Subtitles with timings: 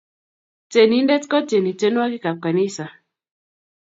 [0.71, 2.85] Tienindet kotieni tienwokik ab kanisa.